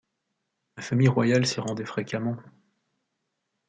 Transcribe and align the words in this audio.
La 0.77 0.81
famille 0.81 1.07
royale 1.07 1.45
s’y 1.45 1.59
rendait 1.59 1.85
fréquemment. 1.85 2.35